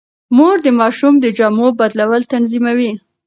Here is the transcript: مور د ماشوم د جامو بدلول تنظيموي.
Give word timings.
مور 0.35 0.55
د 0.65 0.67
ماشوم 0.79 1.13
د 1.19 1.25
جامو 1.37 1.67
بدلول 1.79 2.23
تنظيموي. 2.33 2.91